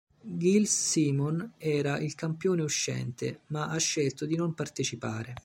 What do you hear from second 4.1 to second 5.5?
di non partecipare.